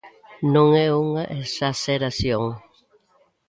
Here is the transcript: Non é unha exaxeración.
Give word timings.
Non 0.53 0.67
é 0.85 0.87
unha 1.05 1.23
exaxeración. 1.41 2.43